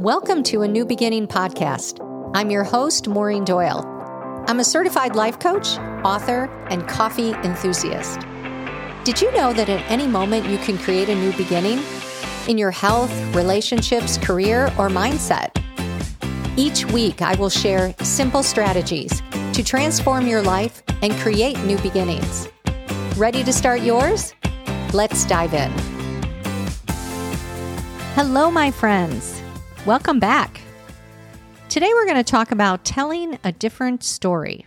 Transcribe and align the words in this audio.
Welcome 0.00 0.42
to 0.42 0.60
a 0.60 0.68
New 0.68 0.84
Beginning 0.84 1.26
podcast. 1.26 2.04
I'm 2.34 2.50
your 2.50 2.64
host, 2.64 3.08
Maureen 3.08 3.46
Doyle. 3.46 3.82
I'm 4.46 4.60
a 4.60 4.64
certified 4.64 5.16
life 5.16 5.38
coach, 5.38 5.78
author, 6.04 6.50
and 6.68 6.86
coffee 6.86 7.30
enthusiast. 7.32 8.20
Did 9.04 9.22
you 9.22 9.32
know 9.32 9.54
that 9.54 9.70
at 9.70 9.90
any 9.90 10.06
moment 10.06 10.50
you 10.50 10.58
can 10.58 10.76
create 10.76 11.08
a 11.08 11.14
new 11.14 11.32
beginning 11.32 11.82
in 12.46 12.58
your 12.58 12.70
health, 12.70 13.10
relationships, 13.34 14.18
career, 14.18 14.66
or 14.78 14.90
mindset? 14.90 15.48
Each 16.58 16.84
week, 16.84 17.22
I 17.22 17.34
will 17.36 17.48
share 17.48 17.94
simple 18.02 18.42
strategies 18.42 19.22
to 19.54 19.64
transform 19.64 20.26
your 20.26 20.42
life 20.42 20.82
and 21.00 21.14
create 21.14 21.58
new 21.60 21.78
beginnings. 21.78 22.50
Ready 23.16 23.42
to 23.44 23.52
start 23.52 23.80
yours? 23.80 24.34
Let's 24.92 25.24
dive 25.24 25.54
in. 25.54 25.72
Hello, 28.14 28.50
my 28.50 28.70
friends. 28.70 29.35
Welcome 29.86 30.18
back. 30.18 30.60
Today, 31.68 31.88
we're 31.94 32.06
going 32.06 32.16
to 32.16 32.24
talk 32.24 32.50
about 32.50 32.84
telling 32.84 33.38
a 33.44 33.52
different 33.52 34.02
story. 34.02 34.66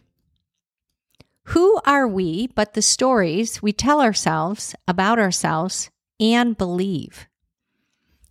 Who 1.48 1.82
are 1.86 2.08
we 2.08 2.48
but 2.56 2.74
the 2.74 2.82
stories 2.82 3.62
we 3.62 3.74
tell 3.74 4.00
ourselves 4.00 4.76
about 4.88 5.20
ourselves 5.20 5.90
and 6.22 6.58
believe? 6.58 7.28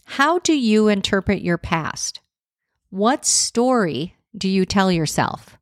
How 0.07 0.39
do 0.39 0.55
you 0.55 0.89
interpret 0.89 1.43
your 1.43 1.59
past? 1.59 2.23
What 2.89 3.27
story 3.27 4.17
do 4.35 4.49
you 4.49 4.65
tell 4.65 4.91
yourself? 4.91 5.59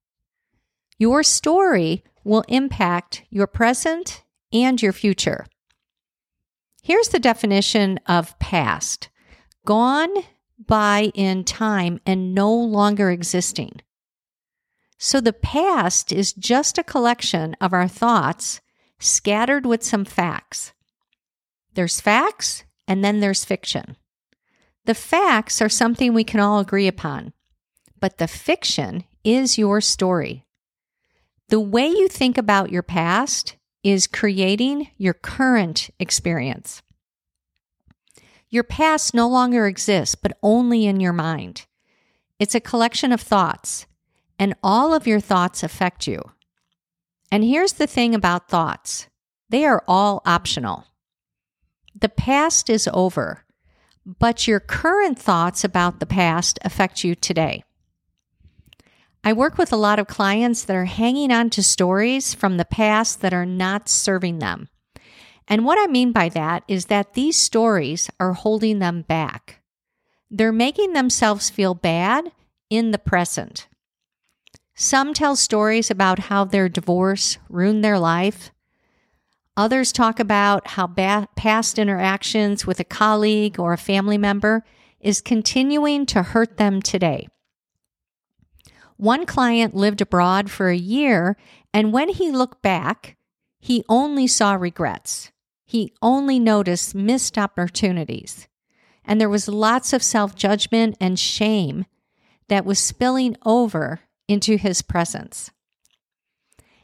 Your 0.97 1.25
story 1.25 2.05
will 2.23 2.45
impact 2.47 3.25
your 3.31 3.49
present 3.49 4.23
and 4.53 4.81
your 4.81 4.93
future. 4.93 5.45
Here's 6.85 7.09
the 7.09 7.19
definition 7.19 7.99
of 8.07 8.39
past 8.39 9.09
gone 9.65 10.15
by 10.59 11.11
in 11.15 11.45
time 11.45 12.01
and 12.07 12.35
no 12.35 12.53
longer 12.53 13.11
existing. 13.11 13.81
So 14.99 15.21
the 15.21 15.33
past 15.33 16.13
is 16.13 16.33
just 16.33 16.79
a 16.79 16.85
collection 16.85 17.57
of 17.61 17.73
our 17.73 17.89
thoughts 17.89 18.61
scattered 18.99 19.67
with 19.67 19.85
some 19.85 20.05
facts. 20.05 20.73
There's 21.75 22.01
facts 22.01 22.65
and 22.89 23.05
then 23.05 23.21
there's 23.21 23.45
fiction. 23.45 23.97
The 24.87 24.95
facts 24.95 25.61
are 25.61 25.69
something 25.69 26.15
we 26.15 26.25
can 26.25 26.41
all 26.41 26.61
agree 26.61 26.87
upon, 26.87 27.33
but 28.01 28.19
the 28.19 28.29
fiction 28.29 29.05
is 29.25 29.59
your 29.59 29.81
story. 29.81 30.47
The 31.49 31.61
way 31.61 31.89
you 31.89 32.09
think 32.09 32.39
about 32.39 32.71
your 32.71 32.83
past 32.83 33.57
is 33.83 34.07
creating 34.07 34.89
your 34.97 35.15
current 35.15 35.91
experience. 36.01 36.83
Your 38.57 38.65
past 38.65 39.13
no 39.13 39.29
longer 39.29 39.67
exists, 39.67 40.15
but 40.15 40.39
only 40.43 40.87
in 40.87 40.99
your 40.99 41.13
mind. 41.13 41.67
It's 42.39 42.55
a 42.55 42.59
collection 42.59 43.13
of 43.13 43.21
thoughts, 43.21 43.85
and 44.39 44.55
all 44.63 44.95
of 44.95 45.07
your 45.07 45.21
thoughts 45.21 45.63
affect 45.63 46.07
you. 46.07 46.23
And 47.31 47.45
here's 47.45 47.75
the 47.75 47.87
thing 47.87 48.15
about 48.15 48.49
thoughts 48.49 49.09
they 49.51 49.67
are 49.67 49.85
all 49.87 50.23
optional. 50.25 50.87
The 51.95 52.09
past 52.09 52.71
is 52.71 52.89
over, 52.95 53.45
but 54.07 54.49
your 54.49 54.61
current 54.61 55.19
thoughts 55.19 55.63
about 55.63 56.01
the 56.01 56.07
past 56.07 56.59
affect 56.65 57.05
you 57.05 57.15
today. 57.15 57.63
I 59.23 59.35
work 59.35 59.59
with 59.59 59.71
a 59.71 59.77
lot 59.77 59.99
of 59.99 60.07
clients 60.07 60.65
that 60.65 60.77
are 60.77 60.87
hanging 60.87 61.31
on 61.31 61.51
to 61.51 61.63
stories 61.63 62.33
from 62.33 62.57
the 62.57 62.65
past 62.65 63.21
that 63.21 63.35
are 63.35 63.45
not 63.45 63.91
serving 63.91 64.39
them. 64.39 64.71
And 65.49 65.65
what 65.65 65.79
I 65.79 65.91
mean 65.91 66.13
by 66.13 66.29
that 66.31 66.65
is 66.67 66.87
that 66.87 67.15
these 67.15 67.37
stories 67.37 68.11
are 68.19 68.33
holding 68.33 68.81
them 68.81 69.03
back. 69.03 69.61
They're 70.31 70.53
making 70.53 70.93
themselves 70.93 71.51
feel 71.51 71.75
bad 71.75 72.33
in 72.69 72.91
the 72.91 72.99
present. 72.99 73.69
Some 74.75 75.15
tell 75.15 75.37
stories 75.37 75.91
about 75.91 76.19
how 76.19 76.45
their 76.45 76.69
divorce 76.69 77.39
ruined 77.49 77.85
their 77.85 77.99
life. 77.99 78.51
Others 79.57 79.93
talk 79.93 80.21
about 80.21 80.67
how 80.69 80.87
ba- 80.87 81.29
past 81.37 81.79
interactions 81.79 82.67
with 82.67 82.79
a 82.81 82.85
colleague 82.85 83.59
or 83.59 83.73
a 83.73 83.79
family 83.79 84.19
member 84.19 84.65
is 85.01 85.23
continuing 85.23 86.05
to 86.07 86.23
hurt 86.23 86.59
them 86.59 86.83
today. 86.83 87.29
One 88.97 89.25
client 89.25 89.75
lived 89.75 90.01
abroad 90.01 90.51
for 90.51 90.69
a 90.69 90.77
year, 90.77 91.37
and 91.73 91.93
when 91.93 92.09
he 92.09 92.31
looked 92.31 92.63
back, 92.63 93.17
he 93.61 93.85
only 93.89 94.27
saw 94.27 94.55
regrets. 94.55 95.31
He 95.67 95.93
only 96.01 96.39
noticed 96.39 96.95
missed 96.95 97.37
opportunities. 97.37 98.47
And 99.05 99.21
there 99.21 99.29
was 99.29 99.49
lots 99.49 99.93
of 99.93 100.03
self 100.03 100.35
judgment 100.35 100.97
and 101.01 101.19
shame 101.19 101.85
that 102.49 102.65
was 102.65 102.79
spilling 102.79 103.37
over 103.45 104.01
into 104.29 104.57
his 104.57 104.81
presence. 104.81 105.51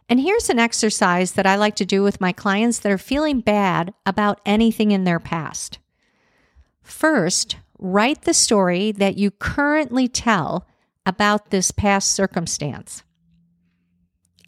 And 0.09 0.21
here's 0.21 0.51
an 0.51 0.59
exercise 0.59 1.33
that 1.33 1.47
I 1.47 1.55
like 1.57 1.77
to 1.77 1.87
do 1.87 2.03
with 2.03 2.21
my 2.21 2.33
clients 2.33 2.81
that 2.81 2.93
are 2.93 2.99
feeling 2.99 3.41
bad 3.41 3.95
about 4.05 4.41
anything 4.45 4.91
in 4.91 5.05
their 5.05 5.21
past. 5.21 5.79
First, 6.83 7.57
write 7.79 8.23
the 8.23 8.35
story 8.35 8.93
that 8.93 9.17
you 9.17 9.31
currently 9.31 10.09
tell 10.09 10.67
about 11.07 11.51
this 11.51 11.71
past 11.71 12.13
circumstance. 12.13 13.05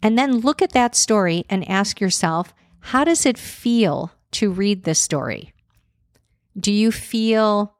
And 0.03 0.19
then 0.19 0.39
look 0.39 0.61
at 0.61 0.73
that 0.73 0.93
story 0.95 1.45
and 1.49 1.67
ask 1.67 1.99
yourself, 1.99 2.53
how 2.79 3.03
does 3.03 3.25
it 3.25 3.37
feel 3.37 4.11
to 4.35 4.51
read 4.51 4.83
this 4.83 4.99
story? 4.99 5.53
Do 6.57 6.71
you 6.71 6.91
feel 6.91 7.75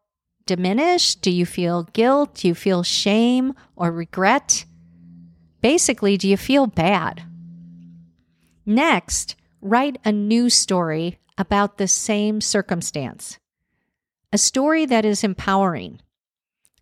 diminished? 0.46 1.22
Do 1.22 1.32
you 1.32 1.46
feel 1.46 1.84
guilt? 1.94 2.36
Do 2.36 2.48
you 2.48 2.56
feel 2.56 2.84
shame 2.84 3.54
or 3.76 3.92
regret? 3.92 4.66
Basically, 5.62 6.18
do 6.18 6.28
you 6.28 6.38
feel 6.38 6.68
bad? 6.68 7.24
Next, 8.66 9.36
write 9.62 9.98
a 10.06 10.12
new 10.12 10.50
story 10.50 11.20
about 11.38 11.78
the 11.78 11.88
same 11.88 12.42
circumstance. 12.42 13.38
A 14.32 14.38
story 14.38 14.86
that 14.86 15.06
is 15.06 15.24
empowering. 15.24 16.00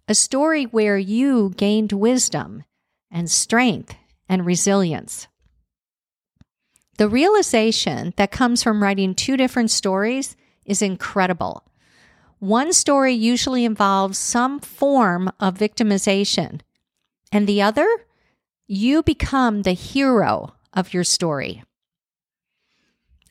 A 0.08 0.16
story 0.16 0.66
where 0.66 0.98
you 0.98 1.54
gained 1.56 1.92
wisdom 1.92 2.64
and 3.10 3.30
strength 3.30 3.96
and 4.28 4.46
resilience. 4.46 5.28
The 6.98 7.10
realization 7.10 8.14
that 8.18 8.32
comes 8.32 8.62
from 8.62 8.84
writing 8.84 9.16
two 9.16 9.36
different 9.36 9.72
stories 9.72 10.36
is 10.66 10.82
incredible. 10.82 11.64
One 12.40 12.74
story 12.74 13.14
usually 13.14 13.66
involves 13.66 14.18
some 14.18 14.60
form 14.60 15.32
of 15.40 15.58
victimization, 15.58 16.62
and 17.32 17.48
the 17.48 17.62
other, 17.62 17.88
you 18.68 19.02
become 19.02 19.62
the 19.62 19.74
hero 19.74 20.54
of 20.74 20.94
your 20.94 21.04
story. 21.04 21.64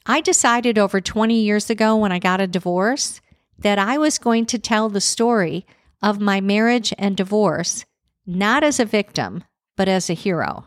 I 0.07 0.21
decided 0.21 0.79
over 0.79 1.01
20 1.01 1.41
years 1.41 1.71
ago 1.71 1.97
when 1.97 2.11
I 2.11 2.19
got 2.19 2.41
a 2.41 2.47
divorce 2.47 3.21
that 3.59 3.79
I 3.79 3.99
was 3.99 4.19
going 4.19 4.47
to 4.47 4.59
tell 4.59 4.89
the 4.89 5.01
story 5.01 5.65
of 6.03 6.21
my 6.21 6.41
marriage 6.41 6.93
and 6.99 7.17
divorce 7.17 7.85
not 8.27 8.65
as 8.65 8.81
a 8.81 8.85
victim, 8.85 9.45
but 9.77 9.89
as 9.89 10.09
a 10.11 10.15
hero. 10.15 10.67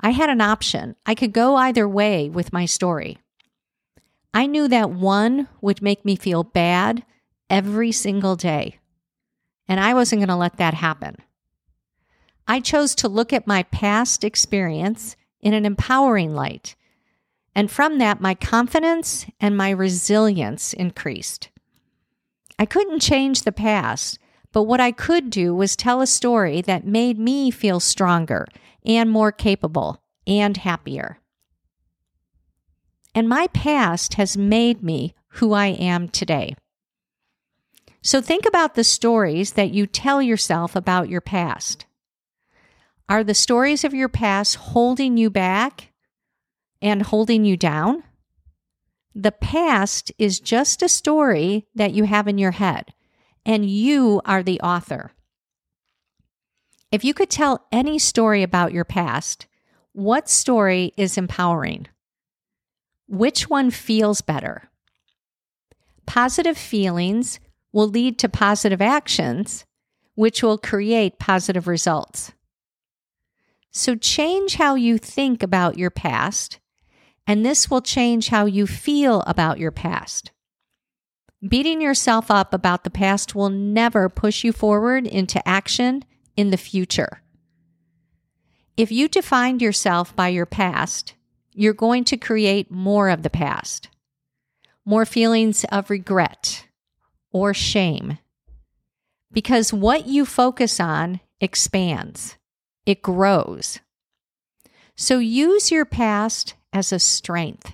I 0.00 0.10
had 0.10 0.30
an 0.30 0.40
option. 0.40 0.96
I 1.04 1.14
could 1.14 1.32
go 1.32 1.56
either 1.56 1.86
way 1.86 2.28
with 2.28 2.52
my 2.52 2.64
story. 2.64 3.18
I 4.32 4.46
knew 4.46 4.68
that 4.68 4.90
one 4.90 5.48
would 5.60 5.82
make 5.82 6.04
me 6.04 6.16
feel 6.16 6.42
bad 6.42 7.04
every 7.50 7.92
single 7.92 8.36
day, 8.36 8.78
and 9.68 9.80
I 9.80 9.92
wasn't 9.92 10.20
going 10.20 10.28
to 10.28 10.36
let 10.36 10.56
that 10.56 10.74
happen. 10.74 11.16
I 12.46 12.60
chose 12.60 12.94
to 12.96 13.08
look 13.08 13.32
at 13.32 13.46
my 13.46 13.64
past 13.64 14.24
experience 14.24 15.16
in 15.40 15.52
an 15.52 15.66
empowering 15.66 16.34
light, 16.34 16.76
and 17.54 17.70
from 17.70 17.98
that, 17.98 18.20
my 18.20 18.34
confidence 18.34 19.26
and 19.40 19.56
my 19.56 19.70
resilience 19.70 20.72
increased. 20.72 21.50
I 22.58 22.66
couldn't 22.66 23.00
change 23.00 23.42
the 23.42 23.52
past, 23.52 24.18
but 24.52 24.64
what 24.64 24.80
I 24.80 24.92
could 24.92 25.30
do 25.30 25.54
was 25.54 25.76
tell 25.76 26.00
a 26.00 26.06
story 26.06 26.60
that 26.62 26.86
made 26.86 27.18
me 27.18 27.50
feel 27.50 27.80
stronger 27.80 28.46
and 28.84 29.10
more 29.10 29.32
capable 29.32 30.02
and 30.26 30.56
happier. 30.56 31.18
And 33.14 33.28
my 33.28 33.48
past 33.48 34.14
has 34.14 34.36
made 34.36 34.82
me 34.82 35.14
who 35.34 35.52
I 35.52 35.66
am 35.66 36.08
today. 36.08 36.54
So 38.02 38.20
think 38.20 38.46
about 38.46 38.74
the 38.74 38.84
stories 38.84 39.52
that 39.52 39.72
you 39.72 39.86
tell 39.86 40.22
yourself 40.22 40.74
about 40.74 41.08
your 41.08 41.20
past. 41.20 41.86
Are 43.08 43.24
the 43.24 43.34
stories 43.34 43.84
of 43.84 43.92
your 43.92 44.08
past 44.08 44.56
holding 44.56 45.16
you 45.16 45.30
back 45.30 45.92
and 46.80 47.02
holding 47.02 47.44
you 47.44 47.56
down? 47.56 48.04
The 49.14 49.32
past 49.32 50.12
is 50.18 50.40
just 50.40 50.82
a 50.82 50.88
story 50.88 51.66
that 51.74 51.92
you 51.92 52.04
have 52.04 52.28
in 52.28 52.38
your 52.38 52.52
head, 52.52 52.94
and 53.50 53.68
you 53.68 54.22
are 54.24 54.44
the 54.44 54.60
author. 54.60 55.10
If 56.92 57.02
you 57.04 57.12
could 57.12 57.30
tell 57.30 57.66
any 57.72 57.98
story 57.98 58.44
about 58.44 58.72
your 58.72 58.84
past, 58.84 59.48
what 59.92 60.30
story 60.30 60.92
is 60.96 61.18
empowering? 61.18 61.88
Which 63.08 63.50
one 63.50 63.72
feels 63.72 64.20
better? 64.20 64.70
Positive 66.06 66.56
feelings 66.56 67.40
will 67.72 67.88
lead 67.88 68.20
to 68.20 68.28
positive 68.28 68.80
actions, 68.80 69.64
which 70.14 70.44
will 70.44 70.56
create 70.56 71.18
positive 71.18 71.66
results. 71.66 72.30
So 73.72 73.96
change 73.96 74.54
how 74.54 74.76
you 74.76 74.96
think 74.96 75.42
about 75.42 75.76
your 75.76 75.90
past, 75.90 76.60
and 77.26 77.44
this 77.44 77.68
will 77.68 77.82
change 77.82 78.28
how 78.28 78.46
you 78.46 78.68
feel 78.68 79.22
about 79.26 79.58
your 79.58 79.72
past. 79.72 80.30
Beating 81.46 81.80
yourself 81.80 82.30
up 82.30 82.52
about 82.52 82.84
the 82.84 82.90
past 82.90 83.34
will 83.34 83.48
never 83.48 84.10
push 84.10 84.44
you 84.44 84.52
forward 84.52 85.06
into 85.06 85.46
action 85.48 86.04
in 86.36 86.50
the 86.50 86.58
future. 86.58 87.22
If 88.76 88.92
you 88.92 89.08
defined 89.08 89.62
yourself 89.62 90.14
by 90.14 90.28
your 90.28 90.46
past, 90.46 91.14
you're 91.52 91.72
going 91.72 92.04
to 92.04 92.16
create 92.16 92.70
more 92.70 93.08
of 93.08 93.22
the 93.22 93.30
past, 93.30 93.88
more 94.84 95.06
feelings 95.06 95.64
of 95.72 95.88
regret 95.88 96.66
or 97.32 97.54
shame. 97.54 98.18
Because 99.32 99.72
what 99.72 100.06
you 100.06 100.26
focus 100.26 100.78
on 100.78 101.20
expands 101.40 102.36
it 102.84 103.02
grows. 103.02 103.78
So 104.96 105.18
use 105.18 105.70
your 105.70 105.84
past 105.84 106.54
as 106.72 106.92
a 106.92 106.98
strength. 106.98 107.72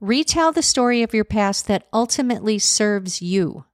Retell 0.00 0.52
the 0.52 0.62
story 0.62 1.02
of 1.02 1.14
your 1.14 1.24
past 1.24 1.66
that 1.68 1.86
ultimately 1.92 2.58
serves 2.58 3.22
you 3.22 3.64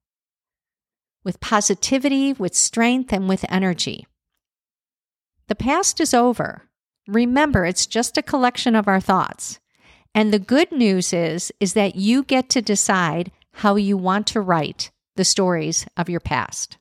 with 1.25 1.41
positivity, 1.41 2.33
with 2.33 2.55
strength, 2.55 3.13
and 3.13 3.29
with 3.29 3.45
energy. 3.49 4.07
The 5.49 5.55
past 5.55 6.01
is 6.01 6.15
over. 6.15 6.69
Remember, 7.09 7.65
it's 7.65 7.87
just 7.87 8.17
a 8.17 8.23
collection 8.23 8.75
of 8.77 8.89
our 8.89 9.01
thoughts. 9.01 9.59
And 10.15 10.33
the 10.33 10.39
good 10.39 10.71
news 10.73 11.13
is 11.13 11.53
is 11.59 11.73
that 11.75 11.97
you 11.97 12.23
get 12.23 12.49
to 12.51 12.63
decide 12.63 13.33
how 13.55 13.77
you 13.77 13.97
want 13.97 14.27
to 14.29 14.41
write 14.41 14.91
the 15.17 15.25
stories 15.25 15.87
of 15.97 16.09
your 16.09 16.21
past. 16.21 16.79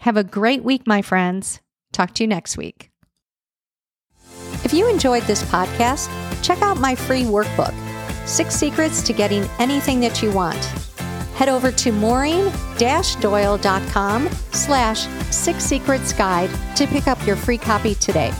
Have 0.00 0.16
a 0.16 0.24
great 0.24 0.62
week, 0.62 0.86
my 0.86 1.02
friends. 1.02 1.60
Talk 1.92 2.14
to 2.14 2.24
you 2.24 2.28
next 2.28 2.56
week. 2.56 2.90
If 4.64 4.72
you 4.72 4.88
enjoyed 4.88 5.24
this 5.24 5.42
podcast, 5.44 6.08
check 6.42 6.60
out 6.62 6.78
my 6.78 6.94
free 6.94 7.22
workbook, 7.22 7.74
Six 8.30 8.54
Secrets 8.54 9.02
to 9.02 9.12
Getting 9.12 9.42
Anything 9.58 10.00
That 10.00 10.22
You 10.22 10.30
Want. 10.30 10.64
Head 11.34 11.48
over 11.48 11.72
to 11.72 11.90
maureen-doyle.com 11.90 14.28
slash 14.52 15.08
six 15.34 15.64
secrets 15.64 16.12
guide 16.12 16.50
to 16.76 16.86
pick 16.86 17.08
up 17.08 17.18
your 17.26 17.34
free 17.34 17.58
copy 17.58 17.96
today. 17.96 18.32